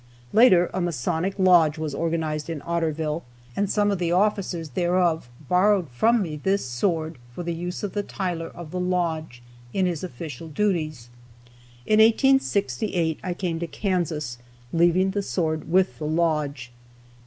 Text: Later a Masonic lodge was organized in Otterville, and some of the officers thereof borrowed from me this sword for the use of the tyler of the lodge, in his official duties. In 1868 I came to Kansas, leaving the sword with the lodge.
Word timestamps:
Later 0.33 0.67
a 0.73 0.81
Masonic 0.81 1.37
lodge 1.37 1.77
was 1.77 1.93
organized 1.93 2.49
in 2.49 2.61
Otterville, 2.63 3.21
and 3.55 3.69
some 3.69 3.91
of 3.91 3.99
the 3.99 4.11
officers 4.11 4.69
thereof 4.69 5.29
borrowed 5.47 5.89
from 5.91 6.23
me 6.23 6.37
this 6.37 6.65
sword 6.65 7.19
for 7.35 7.43
the 7.43 7.53
use 7.53 7.83
of 7.83 7.93
the 7.93 8.01
tyler 8.01 8.47
of 8.47 8.71
the 8.71 8.79
lodge, 8.79 9.43
in 9.75 9.85
his 9.85 10.03
official 10.03 10.47
duties. 10.47 11.09
In 11.85 11.99
1868 11.99 13.19
I 13.23 13.35
came 13.35 13.59
to 13.59 13.67
Kansas, 13.67 14.39
leaving 14.73 15.11
the 15.11 15.21
sword 15.21 15.71
with 15.71 15.99
the 15.99 16.07
lodge. 16.07 16.71